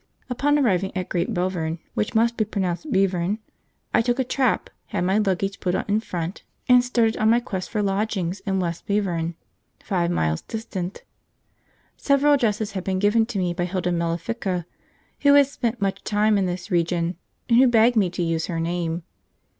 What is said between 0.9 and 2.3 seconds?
at Great Belvern (which